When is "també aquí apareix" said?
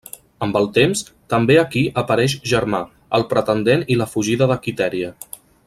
1.33-2.35